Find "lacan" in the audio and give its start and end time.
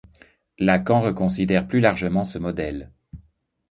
0.57-0.99